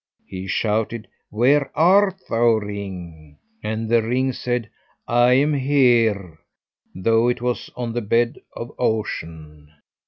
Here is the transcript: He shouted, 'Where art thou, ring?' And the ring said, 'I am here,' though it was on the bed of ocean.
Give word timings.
He 0.25 0.47
shouted, 0.47 1.07
'Where 1.29 1.69
art 1.77 2.23
thou, 2.27 2.53
ring?' 2.53 3.37
And 3.61 3.87
the 3.87 4.01
ring 4.01 4.33
said, 4.33 4.71
'I 5.07 5.33
am 5.33 5.53
here,' 5.53 6.39
though 6.95 7.27
it 7.27 7.39
was 7.43 7.69
on 7.75 7.93
the 7.93 8.01
bed 8.01 8.39
of 8.55 8.71
ocean. 8.79 9.71